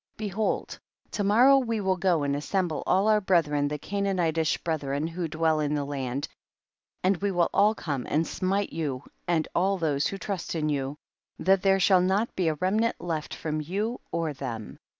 [0.17, 0.29] 12.
[0.31, 0.79] Behold
[1.11, 5.27] to morrow we will go and assemble all our brethren the Ca naanitish brethren who
[5.27, 6.27] dwell in the land,
[7.03, 10.97] and we will all come and smite you and all those who trust in you,
[11.37, 14.79] that there shall not be a remnant left from you or them.